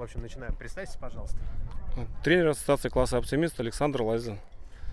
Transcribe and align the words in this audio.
В 0.00 0.02
общем, 0.02 0.22
начинаем. 0.22 0.56
Представьтесь, 0.56 0.96
пожалуйста. 0.96 1.36
Тренер 2.24 2.48
ассоциации 2.48 2.88
класса 2.88 3.18
«Оптимист» 3.18 3.60
Александр 3.60 4.00
Лазин. 4.00 4.40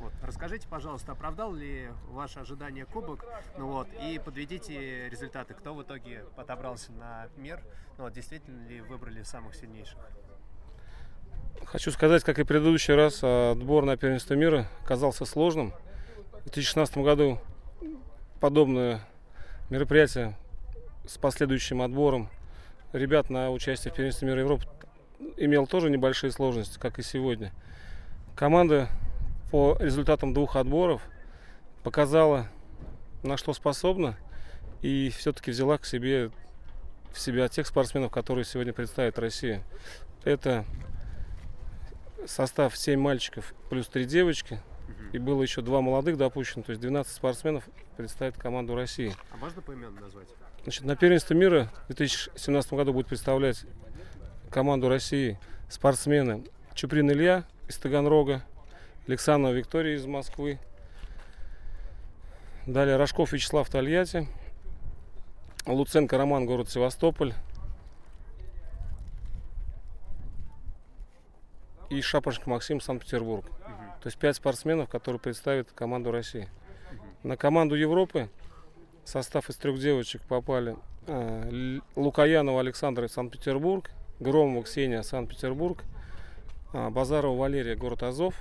Вот. 0.02 0.12
Расскажите, 0.22 0.68
пожалуйста, 0.68 1.14
оправдал 1.14 1.54
ли 1.54 1.88
ваше 2.10 2.42
ожидание 2.42 2.84
кубок? 2.84 3.24
Ну 3.58 3.68
вот, 3.68 3.88
и 4.04 4.20
подведите 4.20 5.08
результаты. 5.08 5.54
Кто 5.54 5.74
в 5.74 5.82
итоге 5.82 6.26
подобрался 6.36 6.92
на 6.92 7.30
мир? 7.38 7.62
Ну 7.98 8.04
вот, 8.04 8.12
действительно 8.12 8.68
ли 8.68 8.82
выбрали 8.82 9.24
самых 9.24 9.56
сильнейших? 9.56 9.98
Хочу 11.64 11.90
сказать, 11.92 12.26
как 12.26 12.40
и 12.40 12.44
в 12.44 12.46
предыдущий 12.46 12.94
раз, 12.94 13.24
отбор 13.24 13.86
на 13.86 13.96
первенство 13.96 14.34
мира 14.34 14.68
оказался 14.84 15.24
сложным. 15.24 15.72
В 16.32 16.52
2016 16.52 16.98
году 16.98 17.40
подобное 18.42 19.00
мероприятие 19.70 20.36
с 21.08 21.18
последующим 21.18 21.82
отбором 21.82 22.30
ребят 22.92 23.30
на 23.30 23.52
участие 23.52 23.94
в 23.94 23.96
первенстве 23.96 24.28
мира 24.28 24.42
Европы 24.42 24.66
имел 25.38 25.68
тоже 25.68 25.90
небольшие 25.90 26.32
сложности, 26.32 26.78
как 26.80 27.00
и 27.00 27.04
сегодня. 27.04 27.52
Команда 28.36 28.90
по 29.52 29.78
результатам 29.80 30.34
двух 30.34 30.56
отборов 30.56 31.02
показала, 31.84 32.48
на 33.24 33.38
что 33.38 33.54
способна, 33.54 34.18
и 34.82 35.10
все-таки 35.10 35.52
взяла 35.52 35.78
к 35.78 35.86
себе 35.86 36.32
в 37.12 37.20
себя 37.20 37.48
тех 37.48 37.66
спортсменов, 37.66 38.12
которые 38.12 38.46
сегодня 38.46 38.74
представит 38.74 39.18
Россия. 39.18 39.64
Это 40.24 40.66
состав 42.26 42.78
7 42.78 43.00
мальчиков 43.00 43.54
плюс 43.70 43.88
3 43.88 44.06
девочки. 44.06 44.60
И 45.14 45.20
было 45.20 45.42
еще 45.42 45.62
два 45.62 45.82
молодых 45.82 46.18
допущено, 46.18 46.64
то 46.64 46.72
есть 46.72 46.82
12 46.82 47.14
спортсменов 47.14 47.64
представит 47.96 48.38
команду 48.38 48.76
России. 48.76 49.16
А 49.32 49.38
можно 49.38 49.62
поименно 49.62 50.02
назвать? 50.02 50.28
Значит, 50.64 50.84
на 50.84 50.96
первенстве 50.98 51.36
мира 51.36 51.72
в 51.86 51.96
2017 51.96 52.74
году 52.74 52.94
будет 52.94 53.08
представлять 53.08 53.66
команду 54.50 54.90
России 54.90 55.40
спортсмены 55.70 56.44
Чуприн 56.74 57.12
Илья 57.12 57.44
из 57.68 57.78
Таганрога, 57.78 58.44
Александрова 59.08 59.54
Виктория 59.54 59.96
из 59.96 60.06
Москвы, 60.06 60.60
далее 62.66 62.98
Рожков 62.98 63.34
Вячеслав 63.34 63.70
Тольятти, 63.70 64.28
Луценко 65.66 66.18
Роман, 66.18 66.46
город 66.46 66.70
Севастополь, 66.70 67.34
и 71.90 72.02
Шапошник 72.02 72.48
Максим, 72.48 72.82
Санкт-Петербург. 72.82 73.46
Угу. 73.46 73.54
То 74.02 74.08
есть 74.08 74.18
пять 74.18 74.36
спортсменов, 74.36 74.90
которые 74.90 75.20
представят 75.20 75.72
команду 75.72 76.12
России. 76.12 76.50
Угу. 76.92 77.30
На 77.30 77.38
команду 77.38 77.76
Европы 77.76 78.30
состав 79.06 79.50
из 79.50 79.56
трех 79.56 79.80
девочек 79.80 80.22
попали 80.24 80.76
э, 81.08 81.80
Лукаянова 81.96 82.60
Александра, 82.60 83.08
Санкт-Петербург, 83.08 83.90
Громова 84.20 84.64
Ксения, 84.64 85.02
Санкт-Петербург, 85.04 85.84
э, 86.74 86.90
Базарова 86.90 87.38
Валерия, 87.38 87.76
город 87.76 88.04
Азов. 88.04 88.36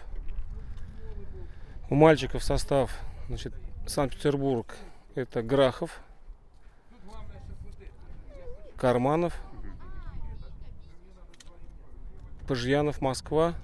У 1.90 1.94
мальчиков 1.94 2.42
состав 2.42 2.98
значит, 3.28 3.54
Санкт-Петербург 3.86 4.74
это 5.14 5.42
Грахов, 5.42 6.00
Карманов, 8.76 9.34
Пожьянов, 12.46 13.00
Москва. 13.00 13.54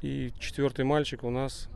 И 0.00 0.32
четвертый 0.38 0.84
мальчик 0.84 1.22
у 1.22 1.30
нас... 1.30 1.68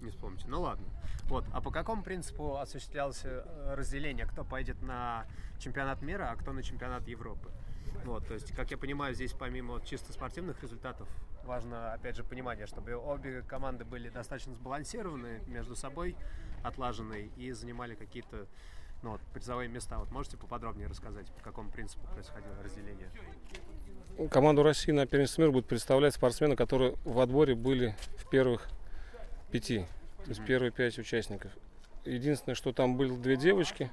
Не 0.00 0.10
вспомните. 0.10 0.46
Ну 0.48 0.62
ладно. 0.62 0.86
Вот. 1.30 1.44
А 1.52 1.60
по 1.60 1.70
какому 1.70 2.02
принципу 2.02 2.56
осуществлялось 2.58 3.20
э, 3.24 3.74
разделение, 3.76 4.26
кто 4.26 4.44
пойдет 4.44 4.82
на 4.82 5.26
чемпионат 5.60 6.02
мира, 6.02 6.28
а 6.30 6.36
кто 6.36 6.52
на 6.52 6.60
чемпионат 6.62 7.06
Европы? 7.06 7.50
Вот, 8.04 8.26
то 8.26 8.34
есть, 8.34 8.52
как 8.52 8.70
я 8.72 8.76
понимаю, 8.76 9.14
здесь 9.14 9.32
помимо 9.32 9.80
чисто 9.84 10.12
спортивных 10.12 10.60
результатов, 10.60 11.08
важно, 11.44 11.92
опять 11.92 12.16
же, 12.16 12.24
понимание, 12.24 12.66
чтобы 12.66 12.94
обе 12.96 13.42
команды 13.42 13.84
были 13.84 14.08
достаточно 14.08 14.54
сбалансированы 14.54 15.42
между 15.46 15.76
собой, 15.76 16.16
отлажены 16.64 17.30
и 17.36 17.52
занимали 17.52 17.94
какие-то 17.94 18.46
ну, 19.02 19.12
вот, 19.12 19.20
призовые 19.32 19.68
места. 19.68 19.98
Вот 19.98 20.10
можете 20.10 20.36
поподробнее 20.36 20.88
рассказать, 20.88 21.30
по 21.30 21.42
какому 21.44 21.70
принципу 21.70 22.08
происходило 22.08 22.60
разделение? 22.62 23.08
Команду 24.30 24.64
России 24.64 24.90
на 24.90 25.06
первенстве 25.06 25.44
мира 25.44 25.52
будет 25.52 25.66
представлять 25.66 26.14
спортсмены, 26.14 26.56
которые 26.56 26.96
в 27.04 27.20
отборе 27.20 27.54
были 27.54 27.94
в 28.18 28.28
первых 28.28 28.68
пяти, 29.52 29.86
то 30.24 30.30
есть 30.30 30.44
первые 30.44 30.70
пять 30.70 30.98
участников. 30.98 31.52
Единственное, 32.04 32.54
что 32.54 32.72
там 32.72 32.96
были 32.96 33.10
две 33.10 33.36
девочки, 33.36 33.90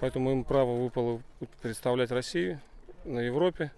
поэтому 0.00 0.32
им 0.32 0.44
право 0.44 0.74
выпало 0.76 1.22
представлять 1.62 2.10
Россию 2.10 2.60
на 3.04 3.20
Европе, 3.20 3.72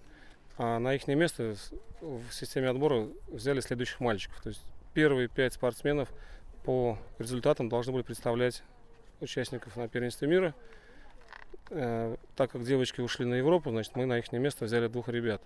а 0.57 0.79
на 0.79 0.93
их 0.93 1.07
место 1.07 1.55
в 2.01 2.31
системе 2.31 2.69
отбора 2.69 3.07
взяли 3.27 3.59
следующих 3.61 3.99
мальчиков. 3.99 4.41
То 4.41 4.49
есть 4.49 4.61
первые 4.93 5.27
пять 5.27 5.53
спортсменов 5.53 6.09
по 6.63 6.97
результатам 7.19 7.69
должны 7.69 7.93
были 7.93 8.03
представлять 8.03 8.63
участников 9.19 9.75
на 9.75 9.87
первенстве 9.87 10.27
мира. 10.27 10.55
Э, 11.69 12.15
так 12.35 12.51
как 12.51 12.63
девочки 12.63 13.01
ушли 13.01 13.25
на 13.25 13.35
Европу, 13.35 13.69
значит, 13.69 13.95
мы 13.95 14.05
на 14.05 14.19
их 14.19 14.31
место 14.31 14.65
взяли 14.65 14.87
двух 14.87 15.07
ребят. 15.07 15.41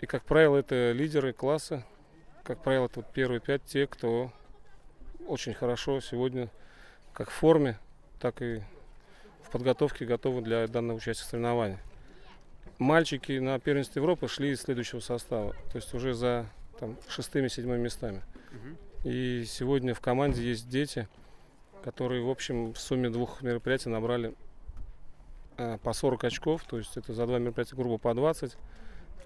И, 0.00 0.06
как 0.06 0.24
правило, 0.24 0.56
это 0.56 0.92
лидеры 0.92 1.32
класса. 1.32 1.84
Как 2.44 2.62
правило, 2.62 2.86
это 2.86 3.00
вот 3.00 3.12
первые 3.12 3.40
пять 3.40 3.64
те, 3.64 3.86
кто 3.86 4.32
очень 5.26 5.54
хорошо 5.54 6.00
сегодня 6.00 6.48
как 7.12 7.30
в 7.30 7.34
форме, 7.34 7.78
так 8.20 8.42
и 8.42 8.62
в 9.42 9.50
подготовке 9.50 10.04
готовы 10.04 10.42
для 10.42 10.66
данного 10.68 10.98
участия 10.98 11.24
в 11.24 11.28
соревнованиях. 11.28 11.80
Мальчики 12.78 13.38
на 13.38 13.58
первенстве 13.58 14.00
Европы 14.00 14.28
шли 14.28 14.50
из 14.50 14.60
следующего 14.60 15.00
состава, 15.00 15.54
то 15.72 15.76
есть 15.76 15.92
уже 15.94 16.14
за 16.14 16.46
там, 16.78 16.96
шестыми-седьмыми 17.08 17.82
местами. 17.82 18.22
Угу. 18.52 19.10
И 19.10 19.44
сегодня 19.46 19.94
в 19.94 20.00
команде 20.00 20.42
есть 20.42 20.68
дети, 20.68 21.08
которые, 21.82 22.22
в 22.22 22.30
общем, 22.30 22.72
в 22.72 22.78
сумме 22.78 23.10
двух 23.10 23.42
мероприятий 23.42 23.88
набрали 23.88 24.34
э, 25.56 25.78
по 25.82 25.92
40 25.92 26.24
очков, 26.24 26.64
то 26.68 26.78
есть 26.78 26.96
это 26.96 27.12
за 27.14 27.26
два 27.26 27.38
мероприятия 27.38 27.76
грубо 27.76 27.98
по 27.98 28.14
20. 28.14 28.56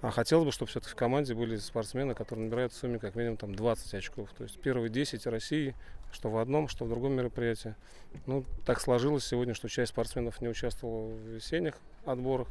А 0.03 0.11
хотелось 0.11 0.45
бы, 0.45 0.51
чтобы 0.51 0.69
все-таки 0.69 0.93
в 0.93 0.97
команде 0.97 1.33
были 1.33 1.57
спортсмены, 1.57 2.15
которые 2.15 2.47
набирают 2.47 2.73
в 2.73 2.77
сумме 2.77 2.99
как 2.99 3.15
минимум 3.15 3.37
там 3.37 3.55
20 3.55 3.95
очков. 3.95 4.31
То 4.37 4.43
есть 4.43 4.61
первые 4.61 4.91
10 4.91 5.25
России, 5.27 5.77
что 6.13 6.29
в 6.29 6.39
одном, 6.39 6.67
что 6.67 6.85
в 6.85 6.89
другом 6.89 7.13
мероприятии. 7.13 7.77
Ну, 8.27 8.45
так 8.67 8.81
сложилось 8.81 9.25
сегодня, 9.25 9.55
что 9.55 9.69
часть 9.69 9.93
спортсменов 9.93 10.41
не 10.41 10.49
участвовала 10.49 11.07
в 11.07 11.19
весенних 11.29 11.75
отборах, 12.05 12.49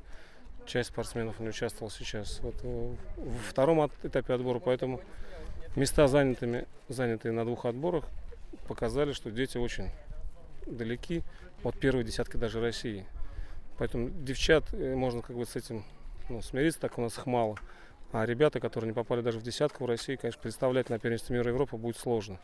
часть 0.65 0.89
спортсменов 0.91 1.41
не 1.41 1.49
участвовала 1.49 1.91
сейчас 1.91 2.39
вот, 2.39 2.55
во 2.63 3.37
втором 3.49 3.85
этапе 4.01 4.33
отбора, 4.33 4.59
поэтому 4.59 5.01
места 5.75 6.07
занятыми, 6.07 6.65
занятые 6.87 7.33
на 7.33 7.43
двух 7.43 7.65
отборах 7.65 8.05
показали, 8.69 9.11
что 9.11 9.29
дети 9.29 9.57
очень 9.57 9.89
далеки 10.65 11.21
от 11.63 11.77
первой 11.77 12.05
десятки 12.05 12.37
даже 12.37 12.61
России. 12.61 13.05
Поэтому 13.77 14.09
девчат 14.09 14.63
э, 14.73 14.95
можно 14.95 15.21
как 15.21 15.35
бы 15.35 15.45
с 15.45 15.57
этим 15.57 15.83
ну, 16.31 16.41
смириться, 16.41 16.79
так 16.79 16.97
у 16.97 17.01
нас 17.01 17.17
их 17.17 17.25
мало. 17.25 17.57
А 18.11 18.25
ребята, 18.25 18.59
которые 18.59 18.89
не 18.89 18.93
попали 18.93 19.21
даже 19.21 19.39
в 19.39 19.43
десятку 19.43 19.83
в 19.83 19.87
России, 19.87 20.15
конечно, 20.15 20.41
представлять 20.41 20.89
на 20.89 20.99
первенстве 20.99 21.37
мира 21.37 21.49
Европы 21.49 21.77
будет 21.77 21.97
сложно. 21.97 22.39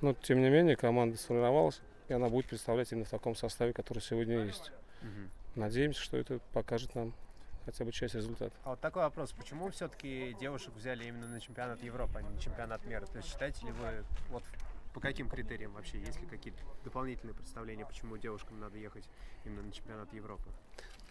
Но 0.00 0.14
тем 0.14 0.40
не 0.40 0.50
менее 0.50 0.76
команда 0.76 1.16
сформировалась, 1.16 1.80
и 2.08 2.12
она 2.12 2.28
будет 2.28 2.46
представлять 2.46 2.92
именно 2.92 3.04
в 3.04 3.10
таком 3.10 3.34
составе, 3.34 3.72
который 3.72 4.00
сегодня 4.00 4.44
есть. 4.44 4.70
Угу. 5.02 5.60
Надеемся, 5.60 6.00
что 6.00 6.16
это 6.16 6.40
покажет 6.52 6.94
нам 6.94 7.14
хотя 7.64 7.84
бы 7.84 7.92
часть 7.92 8.14
результата. 8.14 8.54
А 8.64 8.70
вот 8.70 8.80
такой 8.80 9.02
вопрос, 9.02 9.32
почему 9.32 9.70
все-таки 9.70 10.36
девушек 10.40 10.74
взяли 10.74 11.04
именно 11.04 11.28
на 11.28 11.40
чемпионат 11.40 11.82
Европы, 11.82 12.18
а 12.18 12.22
не 12.22 12.30
на 12.30 12.40
чемпионат 12.40 12.84
мира? 12.86 13.06
То 13.06 13.18
есть 13.18 13.28
считаете 13.28 13.66
ли 13.66 13.72
вы 13.72 14.04
вот 14.30 14.42
по 14.94 15.00
каким 15.00 15.28
критериям 15.28 15.72
вообще? 15.72 15.98
Есть 16.00 16.20
ли 16.20 16.26
какие-то 16.26 16.58
дополнительные 16.84 17.34
представления, 17.34 17.84
почему 17.84 18.16
девушкам 18.16 18.58
надо 18.60 18.78
ехать 18.78 19.04
именно 19.44 19.62
на 19.62 19.72
чемпионат 19.72 20.12
Европы? 20.12 20.50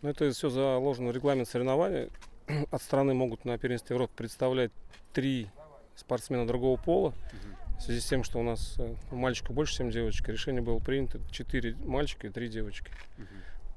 Ну, 0.02 0.09
это 0.09 0.30
все 0.31 0.50
заложено 0.50 1.09
в 1.09 1.16
регламент 1.16 1.49
соревнований. 1.49 2.09
От 2.72 2.82
страны 2.82 3.14
могут 3.14 3.46
на 3.46 3.58
первенстве 3.58 3.96
Европы 3.96 4.14
представлять 4.16 4.72
три 5.11 5.47
спортсмена 5.96 6.46
другого 6.46 6.79
пола. 6.79 7.09
Угу. 7.09 7.78
В 7.79 7.82
связи 7.82 7.99
с 7.99 8.05
тем, 8.05 8.23
что 8.23 8.40
у 8.40 8.44
нас 8.44 8.76
э, 8.78 8.96
мальчиков 9.11 9.55
больше, 9.55 9.78
чем 9.78 9.90
девочек, 9.90 10.29
решение 10.29 10.61
было 10.61 10.79
принято 10.79 11.20
четыре 11.32 11.76
мальчика 11.84 12.28
и 12.28 12.29
три 12.29 12.47
девочки. 12.47 12.91
Угу. 13.17 13.26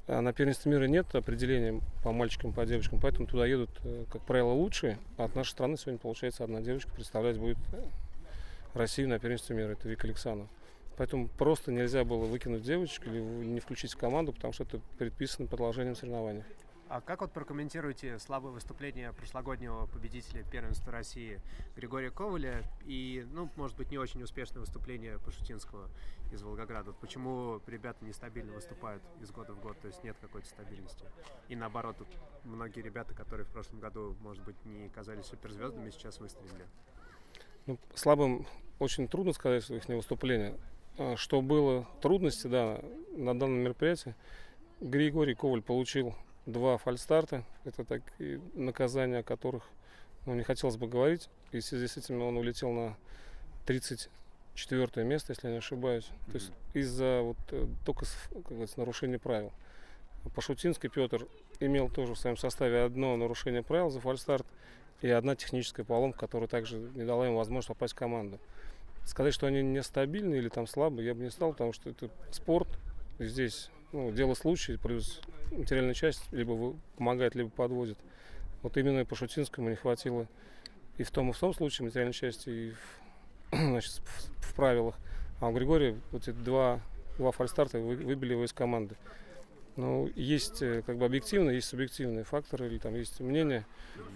А 0.09 0.21
на 0.21 0.33
первенстве 0.33 0.73
мира 0.73 0.85
нет 0.85 1.15
определения 1.15 1.81
по 2.03 2.13
мальчикам, 2.13 2.53
по 2.53 2.67
девочкам, 2.67 3.01
поэтому 3.01 3.27
туда 3.27 3.47
едут, 3.47 3.71
э, 3.85 4.05
как 4.11 4.23
правило, 4.23 4.53
лучшие. 4.53 4.99
А 5.17 5.25
от 5.25 5.35
нашей 5.35 5.51
страны 5.51 5.79
сегодня, 5.79 5.99
получается, 5.99 6.45
одна 6.45 6.61
девочка 6.61 6.91
представлять 6.93 7.39
будет 7.39 7.59
э, 7.73 7.83
Россию 8.75 9.09
на 9.09 9.19
первенстве 9.19 9.57
мира, 9.57 9.71
это 9.71 9.89
Вика 9.89 10.07
Александрова. 10.07 10.49
Поэтому 10.97 11.29
просто 11.29 11.73
нельзя 11.73 12.05
было 12.05 12.25
выкинуть 12.25 12.63
девочек 12.63 13.07
или 13.07 13.21
не 13.21 13.61
включить 13.61 13.95
в 13.95 13.97
команду, 13.97 14.33
потому 14.33 14.53
что 14.53 14.65
это 14.65 14.81
предписано 14.99 15.47
продолжением 15.49 15.97
соревнований. 15.97 16.45
А 16.91 17.01
как 17.01 17.21
вот 17.21 17.31
прокомментируете 17.31 18.19
слабое 18.19 18.53
выступление 18.53 19.13
прошлогоднего 19.13 19.87
победителя 19.87 20.43
первенства 20.43 20.91
России 20.91 21.41
Григория 21.77 22.11
Коваля 22.11 22.65
и, 22.85 23.25
ну, 23.31 23.49
может 23.55 23.77
быть, 23.77 23.93
не 23.93 23.99
очень 23.99 24.21
успешное 24.25 24.59
выступление 24.59 25.21
Пашутинского 25.21 25.89
из 26.33 26.43
Волгограда? 26.43 26.93
Почему 26.93 27.61
ребята 27.69 28.05
нестабильно 28.05 28.53
выступают 28.53 29.05
из 29.21 29.31
года 29.31 29.53
в 29.53 29.61
год, 29.61 29.79
то 29.79 29.87
есть 29.87 30.03
нет 30.03 30.17
какой-то 30.21 30.49
стабильности? 30.49 31.05
И 31.49 31.55
наоборот, 31.55 31.97
тут 31.97 32.09
многие 32.43 32.81
ребята, 32.81 33.15
которые 33.15 33.47
в 33.47 33.51
прошлом 33.51 33.79
году, 33.79 34.17
может 34.21 34.43
быть, 34.43 34.57
не 34.65 34.89
казались 34.89 35.27
суперзвездами, 35.27 35.91
сейчас 35.91 36.19
выстрелили. 36.19 36.67
Ну, 37.67 37.79
слабым 37.95 38.49
очень 38.81 39.07
трудно 39.07 39.33
сказать 39.33 39.71
их 39.71 39.87
выступление. 39.87 40.59
А, 41.01 41.17
что 41.17 41.41
было 41.41 41.87
трудности, 42.03 42.47
да, 42.47 42.79
на 43.17 43.39
данном 43.39 43.61
мероприятии. 43.61 44.15
Григорий 44.83 45.35
Коваль 45.35 45.63
получил 45.63 46.15
два 46.45 46.77
фальстарта. 46.77 47.43
Это 47.65 47.85
такие 47.85 48.39
наказания, 48.53 49.19
о 49.19 49.23
которых 49.23 49.65
ну, 50.27 50.35
не 50.35 50.43
хотелось 50.43 50.77
бы 50.77 50.89
говорить. 50.89 51.31
И 51.53 51.61
в 51.61 51.65
связи 51.65 51.87
с 51.87 51.97
этим 51.97 52.21
он 52.21 52.37
улетел 52.37 52.71
на 52.73 52.99
34 53.65 55.07
место, 55.07 55.33
если 55.33 55.47
я 55.47 55.53
не 55.55 55.59
ошибаюсь. 55.59 56.05
Mm-hmm. 56.05 56.33
То 56.33 56.35
есть 56.35 56.53
из-за 56.75 57.21
вот 57.23 57.39
э, 57.53 57.67
только 57.87 58.05
как 58.31 58.49
говорится, 58.49 58.79
нарушения 58.79 59.19
правил. 59.19 59.53
Пашутинский 60.35 60.91
Петр 60.91 61.27
имел 61.61 61.89
тоже 61.89 62.13
в 62.13 62.19
своем 62.19 62.37
составе 62.37 62.83
одно 62.83 63.17
нарушение 63.17 63.63
правил 63.63 63.89
за 63.89 64.01
фальстарт 64.01 64.47
и 65.01 65.09
одна 65.09 65.35
техническая 65.35 65.87
поломка, 65.87 66.19
которая 66.19 66.47
также 66.47 66.77
не 66.77 67.05
дала 67.05 67.25
ему 67.25 67.39
возможность 67.39 67.69
попасть 67.69 67.95
в 67.95 67.97
команду. 67.97 68.39
Сказать, 69.11 69.35
что 69.35 69.49
они 69.49 69.61
нестабильны 69.61 70.37
или 70.37 70.49
там 70.49 70.69
слабые, 70.69 71.09
я 71.09 71.15
бы 71.17 71.25
не 71.25 71.31
стал, 71.31 71.51
потому 71.51 71.73
что 71.73 71.91
это 71.91 72.09
спорт. 72.31 72.69
Здесь 73.19 73.69
ну, 73.91 74.13
дело 74.13 74.35
случая, 74.35 74.79
плюс 74.79 75.21
материальная 75.51 75.95
часть 75.95 76.23
либо 76.31 76.77
помогает, 76.97 77.35
либо 77.35 77.51
подводит. 77.51 77.99
Вот 78.63 78.77
именно 78.77 79.05
по 79.05 79.17
Шутинскому 79.17 79.69
не 79.69 79.75
хватило 79.75 80.29
и 80.97 81.03
в 81.03 81.11
том, 81.11 81.31
и 81.31 81.33
в 81.33 81.39
том 81.39 81.53
случае 81.55 81.87
материальной 81.87 82.13
части, 82.13 82.51
и 82.51 82.71
в, 82.71 83.57
значит, 83.57 83.95
в, 83.95 84.45
в 84.45 84.55
правилах. 84.55 84.95
А 85.41 85.49
у 85.49 85.53
Григория 85.53 85.99
вот 86.13 86.29
эти 86.29 86.37
два, 86.37 86.79
два 87.19 87.33
фальстарта 87.33 87.81
вы, 87.81 87.97
выбили 87.97 88.35
его 88.35 88.45
из 88.45 88.53
команды. 88.53 88.95
Ну, 89.75 90.09
есть 90.15 90.63
э, 90.63 90.85
как 90.87 90.99
бы 90.99 91.07
объективные, 91.07 91.57
есть 91.57 91.67
субъективные 91.67 92.23
факторы, 92.23 92.69
или 92.69 92.79
там 92.79 92.95
есть 92.95 93.19
мнение. 93.19 93.67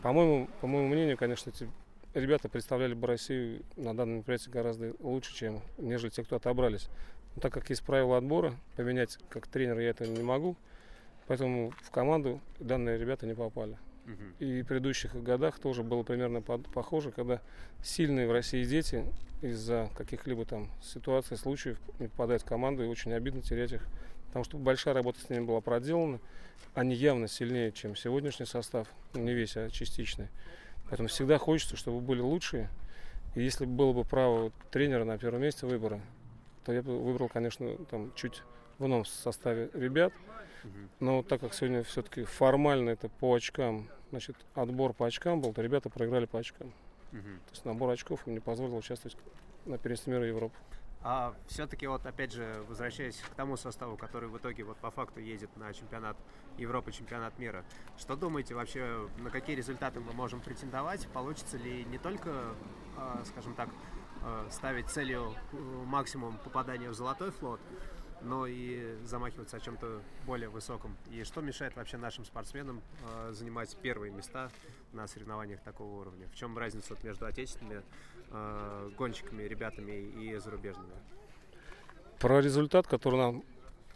По-моему, 0.05 0.49
по 0.61 0.69
моему 0.69 0.87
мнению, 0.87 1.17
конечно, 1.17 1.50
эти 1.50 1.69
ребята 2.15 2.49
представляли 2.49 2.95
бы 2.95 3.07
Россию 3.07 3.63
на 3.77 3.97
данном 3.97 4.17
мероприятии 4.17 4.51
гораздо 4.51 4.95
лучше, 5.01 5.35
чем 5.35 5.63
нежели 5.79 6.11
те, 6.11 6.25
кто 6.25 6.37
отобрались. 6.37 6.89
Но 7.35 7.43
так 7.43 7.53
как 7.53 7.69
есть 7.71 7.83
правила 7.83 8.17
отбора, 8.17 8.55
поменять 8.77 9.19
как 9.29 9.47
тренер 9.47 9.79
я 9.81 9.91
это 9.91 10.07
не 10.07 10.23
могу. 10.23 10.57
Поэтому 11.27 11.73
в 11.83 11.91
команду 11.91 12.41
данные 12.61 12.99
ребята 12.99 13.27
не 13.27 13.35
попали. 13.35 13.77
И 14.39 14.61
в 14.61 14.67
предыдущих 14.67 15.15
годах 15.15 15.59
тоже 15.59 15.83
было 15.83 16.03
примерно 16.03 16.43
под, 16.43 16.69
похоже, 16.69 17.11
когда 17.11 17.41
сильные 17.83 18.29
в 18.29 18.33
России 18.33 18.63
дети 18.65 19.05
из-за 19.41 19.89
каких-либо 19.97 20.45
там 20.45 20.71
ситуаций, 20.83 21.39
случаев 21.39 21.79
не 21.99 22.09
попадают 22.09 22.43
в 22.43 22.47
команду, 22.47 22.85
и 22.85 22.87
очень 22.87 23.15
обидно 23.15 23.41
терять 23.41 23.73
их. 23.73 23.87
Потому 24.27 24.45
что 24.45 24.59
большая 24.59 24.93
работа 24.93 25.21
с 25.21 25.31
ними 25.31 25.45
была 25.45 25.63
проделана. 25.63 26.21
Они 26.75 26.95
явно 26.95 27.29
сильнее, 27.29 27.73
чем 27.73 27.97
сегодняшний 27.97 28.47
состав. 28.47 28.89
Не 29.15 29.33
весь, 29.33 29.57
а 29.57 29.71
частичный. 29.71 30.29
Поэтому 30.94 31.08
всегда 31.08 31.38
хочется, 31.38 31.76
чтобы 31.76 32.00
были 32.00 32.20
лучшие. 32.20 32.70
И 33.35 33.43
если 33.43 33.64
было 33.64 33.93
бы 33.93 34.05
право 34.05 34.52
тренера 34.70 35.02
на 35.02 35.19
первом 35.19 35.43
месте 35.43 35.67
выбора, 35.67 36.00
то 36.64 36.73
я 36.73 36.82
бы 36.85 36.96
выбрал, 37.02 37.29
конечно, 37.29 37.79
там 37.91 38.12
чуть 38.14 38.44
в 38.79 38.87
ином 38.87 39.05
составе 39.05 39.70
ребят. 39.75 40.12
Но 41.00 41.25
так 41.25 41.41
как 41.41 41.52
сегодня 41.52 41.82
все-таки 41.82 42.23
формально 42.23 42.91
это 42.91 43.08
по 43.08 43.35
очкам, 43.35 43.88
значит, 44.11 44.37
отбор 44.55 44.93
по 44.93 45.06
очкам 45.08 45.41
был, 45.41 45.52
то 45.52 45.62
ребята 45.62 45.91
проиграли 45.91 46.26
по 46.26 46.38
очкам. 46.38 46.73
То 47.11 47.50
есть 47.50 47.64
набор 47.64 47.91
очков 47.91 48.25
им 48.29 48.35
не 48.35 48.41
позволил 48.41 48.76
участвовать 48.76 49.17
на 49.67 49.79
первенстве 49.79 50.12
мира 50.12 50.29
Европы. 50.29 50.55
А 51.06 51.35
все-таки 51.49 51.87
вот 51.87 52.06
опять 52.06 52.33
же, 52.33 52.65
возвращаясь 52.67 53.21
к 53.21 53.35
тому 53.35 53.59
составу, 53.59 53.95
который 53.95 54.31
в 54.31 54.39
итоге 54.39 54.65
вот 54.65 54.79
по 54.79 54.91
факту 54.91 55.21
едет 55.21 55.55
на 55.59 55.71
чемпионат 55.75 56.17
Европы, 56.56 56.93
чемпионат 56.93 57.39
мира, 57.39 57.62
что 57.99 58.17
думаете 58.17 58.55
вообще, 58.55 59.06
на 59.19 59.29
какие 59.29 59.55
результаты 59.55 60.01
мы 60.01 60.15
можем 60.15 60.41
претендовать? 60.41 61.06
Получится 61.09 61.59
ли 61.59 61.85
не 61.85 61.99
только, 61.99 62.55
а, 62.97 63.23
скажем 63.27 63.55
так, 63.55 63.69
а, 64.23 64.49
ставить 64.51 64.89
целью 64.89 65.35
э, 65.53 65.56
максимум 65.85 66.39
попадания 66.39 66.89
в 66.89 66.95
золотой 66.95 67.31
флот, 67.33 67.61
но 68.25 68.47
и 68.47 68.97
замахиваться 69.05 69.56
о 69.56 69.61
чем-то 69.61 70.00
более 70.26 70.49
высоком. 70.49 70.97
И 71.11 71.25
что 71.25 71.41
мешает 71.41 71.76
вообще 71.76 71.97
нашим 71.97 72.25
спортсменам 72.25 72.82
э, 73.03 73.32
занимать 73.32 73.76
первые 73.82 74.12
места 74.12 74.50
на 74.93 75.06
соревнованиях 75.06 75.61
такого 75.61 76.00
уровня? 76.00 76.26
В 76.32 76.35
чем 76.35 76.56
разница 76.56 76.97
между 77.03 77.26
отечественными 77.26 77.82
э, 78.31 78.91
гонщиками, 78.97 79.43
ребятами 79.43 79.93
и 79.93 80.37
зарубежными? 80.38 80.93
Про 82.19 82.41
результат, 82.41 82.87
который 82.87 83.19
нам, 83.19 83.44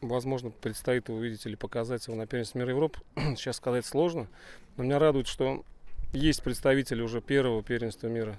возможно, 0.00 0.50
предстоит 0.50 1.08
увидеть 1.08 1.46
или 1.46 1.54
показать 1.54 2.06
его 2.06 2.16
на 2.16 2.26
первенстве 2.26 2.60
мира 2.60 2.72
Европы, 2.72 3.00
сейчас 3.16 3.56
сказать 3.56 3.86
сложно. 3.86 4.28
Но 4.76 4.84
меня 4.84 4.98
радует, 4.98 5.26
что 5.26 5.64
есть 6.12 6.42
представители 6.42 7.02
уже 7.02 7.20
первого 7.20 7.62
первенства 7.62 8.06
мира 8.08 8.38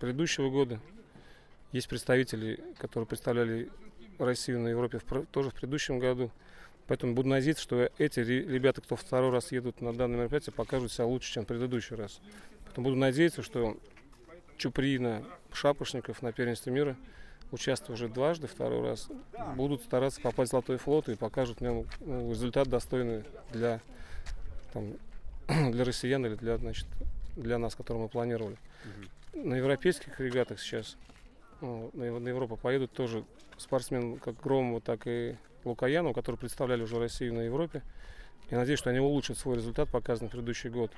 предыдущего 0.00 0.50
года. 0.50 0.80
Есть 1.72 1.88
представители, 1.88 2.62
которые 2.78 3.06
представляли 3.06 3.70
Россию 4.18 4.60
на 4.60 4.68
Европе 4.68 4.98
в, 4.98 5.26
тоже 5.26 5.50
в 5.50 5.54
предыдущем 5.54 5.98
году. 5.98 6.30
Поэтому 6.86 7.14
буду 7.14 7.28
надеяться, 7.28 7.62
что 7.62 7.90
эти 7.98 8.20
ребята, 8.20 8.80
кто 8.80 8.96
второй 8.96 9.30
раз 9.30 9.52
едут 9.52 9.80
на 9.80 9.94
данное 9.94 10.18
мероприятие, 10.18 10.52
покажут 10.52 10.92
себя 10.92 11.06
лучше, 11.06 11.32
чем 11.32 11.44
в 11.44 11.46
предыдущий 11.46 11.96
раз. 11.96 12.20
Поэтому 12.64 12.88
буду 12.88 12.96
надеяться, 12.96 13.42
что 13.42 13.76
Чуприна, 14.58 15.24
Шапошников 15.52 16.20
на 16.22 16.32
первенстве 16.32 16.72
мира, 16.72 16.96
участвуя 17.50 17.94
уже 17.94 18.08
дважды, 18.08 18.48
второй 18.48 18.82
раз, 18.82 19.08
будут 19.56 19.82
стараться 19.82 20.20
попасть 20.20 20.50
в 20.50 20.52
Золотой 20.52 20.76
флот 20.76 21.08
и 21.08 21.14
покажут 21.14 21.60
мне 21.60 21.86
ну, 22.00 22.30
результат 22.30 22.68
достойный 22.68 23.24
для, 23.52 23.80
там, 24.72 24.94
для 25.72 25.84
россиян 25.84 26.24
или 26.26 26.34
для, 26.34 26.58
значит, 26.58 26.86
для 27.36 27.58
нас, 27.58 27.74
который 27.74 27.98
мы 27.98 28.08
планировали. 28.08 28.56
Угу. 29.32 29.48
На 29.48 29.54
европейских 29.54 30.20
регатах 30.20 30.60
сейчас 30.60 30.96
ну, 31.60 31.90
на, 31.94 32.18
на 32.18 32.28
Европу 32.28 32.56
поедут 32.56 32.92
тоже 32.92 33.24
спортсмен 33.58 34.18
как 34.18 34.40
Громова, 34.40 34.80
так 34.80 35.06
и 35.06 35.36
Лукаянов, 35.64 36.14
которые 36.14 36.38
представляли 36.38 36.82
уже 36.82 36.98
Россию 36.98 37.34
на 37.34 37.40
Европе. 37.40 37.82
Я 38.50 38.58
надеюсь, 38.58 38.78
что 38.78 38.90
они 38.90 39.00
улучшат 39.00 39.38
свой 39.38 39.56
результат, 39.56 39.88
показанный 39.88 40.28
в 40.28 40.32
предыдущий 40.32 40.70
год. 40.70 40.92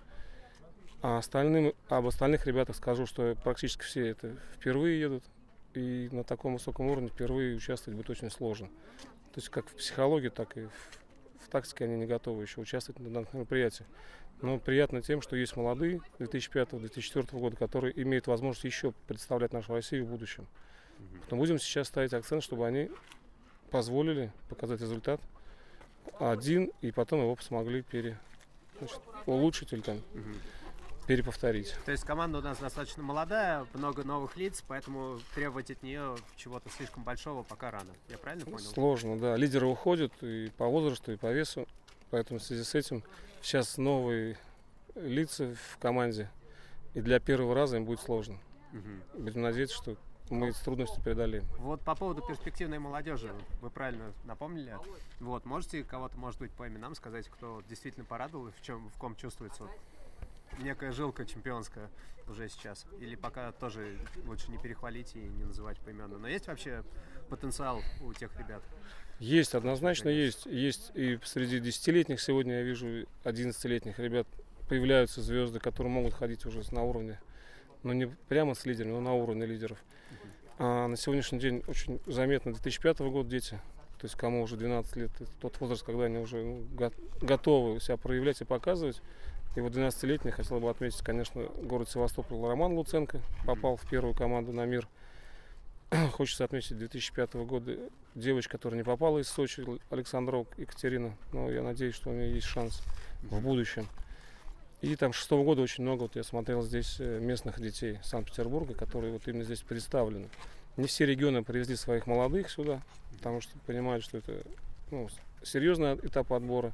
А 1.03 1.19
остальным, 1.19 1.75
об 1.89 2.07
остальных 2.07 2.47
ребятах 2.47 2.77
скажу, 2.77 3.07
что 3.07 3.37
практически 3.45 3.83
все 3.83 4.09
это 4.09 4.37
впервые 4.57 5.01
едут. 5.01 5.25
И 5.75 6.09
на 6.11 6.25
таком 6.25 6.55
высоком 6.55 6.87
уровне 6.87 7.09
впервые 7.09 7.57
участвовать 7.57 7.97
будет 7.97 8.11
очень 8.11 8.31
сложно. 8.31 8.69
То 9.33 9.41
есть 9.41 9.51
как 9.51 9.69
в 9.69 9.75
психологии, 9.75 10.31
так 10.31 10.57
и 10.57 10.63
в, 10.63 11.45
в 11.45 11.49
тактике 11.49 11.85
они 11.85 11.97
не 11.97 12.07
готовы 12.07 12.43
еще 12.43 12.61
участвовать 12.61 13.01
на 13.01 13.11
данных 13.11 13.35
мероприятиях. 13.35 13.87
Но 14.43 14.59
приятно 14.59 15.03
тем, 15.03 15.21
что 15.21 15.37
есть 15.37 15.57
молодые 15.57 16.01
2005-2004 16.19 17.39
года, 17.39 17.57
которые 17.57 18.01
имеют 18.03 18.27
возможность 18.27 18.65
еще 18.65 18.93
представлять 19.07 19.53
нашу 19.53 19.75
Россию 19.75 20.07
в 20.07 20.09
будущем. 20.09 20.47
Поэтому 21.21 21.41
будем 21.41 21.59
сейчас 21.59 21.89
ставить 21.89 22.13
акцент, 22.13 22.43
чтобы 22.43 22.67
они 22.67 22.91
позволили 23.71 24.33
показать 24.49 24.81
результат 24.81 25.21
один, 26.19 26.71
и 26.81 26.93
потом 26.93 27.21
его 27.21 27.37
смогли 27.41 27.83
пере, 27.83 28.19
значит, 28.79 29.01
улучшить 29.27 29.73
или 29.73 29.81
там 29.81 29.97
угу. 29.97 30.35
переповторить. 31.07 31.75
То 31.85 31.93
есть 31.93 32.05
команда 32.05 32.39
у 32.39 32.43
нас 32.43 32.59
достаточно 32.59 33.03
молодая, 33.03 33.67
много 33.75 34.05
новых 34.05 34.37
лиц, 34.37 34.63
поэтому 34.67 35.19
требовать 35.35 35.71
от 35.71 35.83
нее 35.83 36.17
чего-то 36.37 36.71
слишком 36.71 37.03
большого 37.03 37.43
пока 37.43 37.71
рано. 37.71 37.91
Я 38.09 38.19
правильно 38.19 38.45
понял? 38.45 38.59
Сложно, 38.59 39.19
да. 39.19 39.37
Лидеры 39.37 39.67
уходят 39.67 40.13
и 40.23 40.51
по 40.57 40.67
возрасту, 40.67 41.13
и 41.13 41.17
по 41.17 41.33
весу. 41.33 41.67
Поэтому 42.11 42.39
в 42.39 42.43
связи 42.43 42.63
с 42.63 42.75
этим 42.75 43.03
сейчас 43.43 43.79
новые 43.79 44.39
лица 44.95 45.55
в 45.73 45.79
команде. 45.79 46.31
И 46.95 47.01
для 47.01 47.21
первого 47.21 47.55
раза 47.55 47.77
им 47.77 47.85
будет 47.85 48.01
сложно. 48.01 48.39
Угу. 48.73 49.23
Будем 49.23 49.43
надеяться, 49.43 49.77
что 49.77 49.97
мы 50.31 50.53
с 50.53 50.59
трудностью 50.59 51.03
преодолеем. 51.03 51.45
Вот 51.59 51.81
по 51.81 51.95
поводу 51.95 52.23
перспективной 52.23 52.79
молодежи, 52.79 53.33
вы 53.61 53.71
правильно 53.71 54.13
напомнили. 54.25 54.77
Вот, 55.21 55.45
можете 55.45 55.85
кого-то, 55.85 56.17
может 56.17 56.41
быть, 56.41 56.51
по 56.53 56.67
именам 56.67 56.95
сказать, 56.95 57.29
кто 57.29 57.63
действительно 57.69 58.05
порадовал, 58.05 58.51
в 58.51 58.63
чем, 58.63 58.89
в 58.91 58.99
ком 58.99 59.17
чувствуется 59.17 59.65
некая 60.59 60.93
жилка 60.93 61.25
чемпионская 61.27 61.91
уже 62.29 62.49
сейчас? 62.49 62.87
Или 63.01 63.15
пока 63.15 63.53
тоже 63.53 63.99
лучше 64.27 64.51
не 64.51 64.59
перехвалить 64.59 65.15
и 65.15 65.19
не 65.19 65.45
называть 65.45 65.79
по 65.79 65.91
именам? 65.91 66.21
Но 66.21 66.29
есть 66.29 66.47
вообще 66.47 66.83
потенциал 67.29 67.81
у 68.03 68.13
тех 68.13 68.37
ребят? 68.39 68.63
Есть, 69.19 69.55
однозначно 69.55 70.09
есть. 70.09 70.47
Есть 70.47 70.91
и 70.95 71.19
среди 71.25 71.59
десятилетних 71.61 72.21
сегодня 72.21 72.59
я 72.59 72.63
вижу 72.63 73.07
11-летних 73.25 73.99
ребят 73.99 74.27
появляются 74.69 75.23
звезды, 75.23 75.59
которые 75.59 75.93
могут 75.93 76.15
ходить 76.15 76.45
уже 76.45 76.63
на 76.75 76.83
уровне, 76.83 77.21
ну 77.83 77.93
не 77.93 78.07
прямо 78.29 78.55
с 78.55 78.67
лидерами, 78.67 78.93
но 78.93 79.01
на 79.01 79.15
уровне 79.15 79.47
лидеров. 79.47 79.79
А 80.59 80.89
на 80.89 80.97
сегодняшний 80.97 81.39
день 81.39 81.63
очень 81.67 82.01
заметно 82.07 82.53
2005 82.53 83.01
года 83.01 83.29
дети, 83.29 83.61
то 83.99 84.05
есть 84.05 84.15
кому 84.15 84.43
уже 84.43 84.57
12 84.57 84.97
лет, 84.97 85.11
это 85.21 85.31
тот 85.41 85.61
возраст, 85.61 85.83
когда 85.85 86.05
они 86.05 86.19
уже 86.19 86.43
ну, 86.43 86.67
го- 86.73 86.93
готовы 87.21 87.81
себя 87.81 87.97
проявлять 87.97 88.41
и 88.41 88.45
показывать. 88.45 89.03
И 89.55 89.61
вот 89.61 89.73
12-летний 89.73 90.31
хотел 90.31 90.61
бы 90.61 90.69
отметить, 90.69 91.03
конечно, 91.03 91.45
город 91.63 91.89
Севастополь 91.89 92.39
Роман 92.47 92.73
Луценко 92.73 93.21
попал 93.47 93.77
в 93.77 93.89
первую 93.89 94.15
команду 94.15 94.53
на 94.53 94.67
мир. 94.67 94.87
Хочется 96.13 96.45
отметить 96.45 96.77
2005 96.77 97.35
года 97.37 97.79
девочка, 98.15 98.53
которая 98.53 98.79
не 98.79 98.85
попала 98.85 99.19
из 99.19 99.29
Сочи, 99.29 99.65
Александров 99.91 100.47
Екатерина. 100.59 101.17
Но 101.33 101.51
я 101.51 101.63
надеюсь, 101.63 101.95
что 101.95 102.11
у 102.11 102.13
нее 102.13 102.35
есть 102.35 102.47
шанс 102.47 102.83
в 103.23 103.41
будущем. 103.41 103.87
И 104.83 104.95
там 104.95 105.13
шестого 105.13 105.43
года 105.43 105.63
очень 105.63 105.85
много, 105.85 106.03
вот 106.03 106.17
я 106.17 106.23
смотрел 106.23 106.63
здесь 106.63 106.97
э, 106.99 107.19
местных 107.19 107.61
детей 107.61 107.99
Санкт-Петербурга, 108.03 108.75
которые 108.75 109.13
вот 109.13 109.27
именно 109.27 109.45
здесь 109.45 109.61
представлены. 109.61 110.29
Не 110.77 110.87
все 110.87 111.07
регионы 111.07 111.43
привезли 111.43 111.77
своих 111.77 112.07
молодых 112.07 112.51
сюда, 112.51 112.83
потому 113.17 113.41
что 113.41 113.59
понимают, 113.61 114.05
что 114.05 114.19
это 114.19 114.43
ну, 114.91 115.09
серьезный 115.43 115.95
этап 115.95 116.33
отбора. 116.33 116.73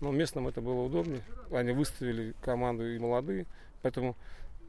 Но 0.00 0.10
местным 0.10 0.48
это 0.48 0.60
было 0.60 0.82
удобнее. 0.82 1.22
Они 1.52 1.72
выставили 1.72 2.34
команду 2.42 2.88
и 2.88 2.98
молодые, 2.98 3.46
поэтому 3.82 4.16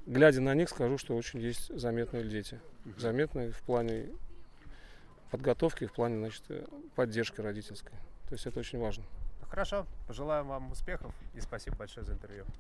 глядя 0.06 0.42
на 0.42 0.54
них, 0.54 0.70
скажу, 0.70 0.98
что 0.98 1.16
очень 1.16 1.40
есть 1.40 1.76
заметные 1.76 2.26
дети. 2.26 2.60
Заметные 2.98 3.52
в 3.52 3.62
плане 3.62 4.10
подготовки, 5.32 5.86
в 5.86 5.94
плане 5.94 6.18
значит, 6.18 6.44
э, 6.50 6.66
поддержки 6.96 7.40
родительской. 7.40 7.94
То 8.28 8.34
есть 8.34 8.46
это 8.46 8.60
очень 8.60 8.80
важно. 8.80 9.04
Хорошо, 9.50 9.86
пожелаем 10.08 10.48
вам 10.48 10.72
успехов 10.72 11.14
и 11.34 11.40
спасибо 11.40 11.78
большое 11.78 12.06
за 12.06 12.14
интервью. 12.14 12.44